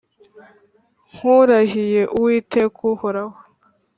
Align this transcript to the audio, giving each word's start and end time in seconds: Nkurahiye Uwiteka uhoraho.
Nkurahiye 1.15 2.01
Uwiteka 2.17 2.77
uhoraho. 2.91 3.37